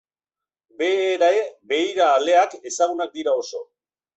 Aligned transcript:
Bere 0.79 1.29
beira-aleak 1.73 2.57
ezagunak 2.71 3.17
dira 3.19 3.37
oso. 3.45 3.63